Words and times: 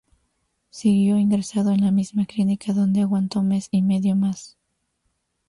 Siguió 0.71 1.19
ingresado 1.19 1.71
en 1.73 1.83
la 1.85 1.91
misma 1.91 2.25
clínica 2.25 2.73
donde 2.73 3.01
aguantó 3.01 3.43
mes 3.43 3.67
y 3.69 3.83
medio 3.83 4.15
más. 4.15 4.57